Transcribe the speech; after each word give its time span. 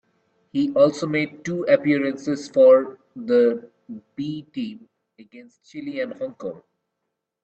He 0.51 0.73
also 0.73 1.05
made 1.05 1.45
two 1.45 1.61
appearances 1.65 2.47
for 2.49 2.97
the 3.15 3.69
B 4.15 4.47
team, 4.51 4.89
against 5.19 5.63
Chile 5.69 5.99
and 5.99 6.13
Hong 6.13 6.33
Kong. 6.33 6.63